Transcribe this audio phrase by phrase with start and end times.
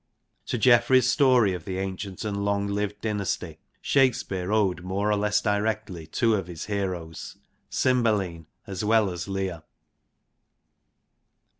[0.47, 5.41] To Geoffrey's story of the ancient and long lived dynasty, Shakespeare owed more or less
[5.41, 7.37] directly two of his heroes
[7.69, 9.61] Cymbeline as well as Lear.